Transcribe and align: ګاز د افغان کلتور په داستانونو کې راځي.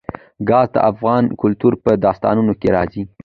ګاز 0.49 0.67
د 0.75 0.77
افغان 0.91 1.23
کلتور 1.41 1.73
په 1.83 1.91
داستانونو 2.05 2.53
کې 2.59 2.69
راځي. 2.75 3.03